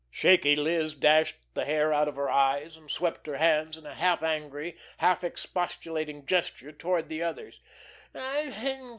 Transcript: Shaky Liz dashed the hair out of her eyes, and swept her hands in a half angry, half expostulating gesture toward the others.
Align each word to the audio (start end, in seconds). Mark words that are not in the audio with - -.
Shaky 0.09 0.55
Liz 0.55 0.95
dashed 0.95 1.35
the 1.53 1.63
hair 1.63 1.93
out 1.93 2.07
of 2.07 2.15
her 2.15 2.27
eyes, 2.27 2.75
and 2.75 2.89
swept 2.89 3.27
her 3.27 3.37
hands 3.37 3.77
in 3.77 3.85
a 3.85 3.93
half 3.93 4.23
angry, 4.23 4.75
half 4.97 5.23
expostulating 5.23 6.25
gesture 6.25 6.71
toward 6.71 7.07
the 7.07 7.21
others. 7.21 7.59